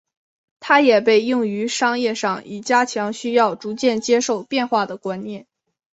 [0.59, 5.45] 它也被用于商业上以加强需要逐渐接受变化的观念。